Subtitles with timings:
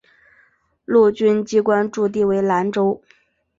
[0.83, 3.03] 陆军机关驻地为兰州。